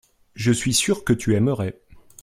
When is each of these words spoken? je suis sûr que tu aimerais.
je 0.33 0.51
suis 0.51 0.73
sûr 0.73 1.03
que 1.03 1.13
tu 1.13 1.35
aimerais. 1.35 1.79